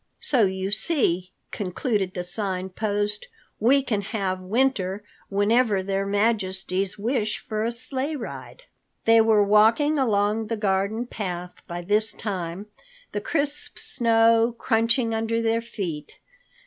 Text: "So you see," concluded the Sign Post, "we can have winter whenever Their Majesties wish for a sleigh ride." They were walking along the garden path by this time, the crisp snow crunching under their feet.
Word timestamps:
"So 0.19 0.45
you 0.45 0.71
see," 0.71 1.31
concluded 1.51 2.15
the 2.15 2.23
Sign 2.23 2.69
Post, 2.69 3.27
"we 3.59 3.83
can 3.83 4.01
have 4.01 4.39
winter 4.41 5.03
whenever 5.29 5.83
Their 5.83 6.07
Majesties 6.07 6.97
wish 6.97 7.37
for 7.37 7.63
a 7.63 7.71
sleigh 7.71 8.15
ride." 8.15 8.63
They 9.05 9.21
were 9.21 9.43
walking 9.43 9.99
along 9.99 10.47
the 10.47 10.57
garden 10.57 11.05
path 11.05 11.61
by 11.67 11.83
this 11.83 12.13
time, 12.15 12.65
the 13.11 13.21
crisp 13.21 13.77
snow 13.77 14.55
crunching 14.57 15.13
under 15.13 15.39
their 15.39 15.61
feet. 15.61 16.17